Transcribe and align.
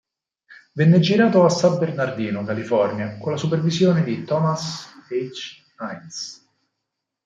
Venne 0.73 0.99
girato 0.99 1.45
a 1.45 1.49
San 1.51 1.77
Bernardino, 1.77 2.43
California, 2.43 3.19
con 3.19 3.33
la 3.33 3.37
supervisione 3.37 4.03
di 4.03 4.23
Thomas 4.23 4.89
H. 5.07 5.61
Ince. 5.77 6.41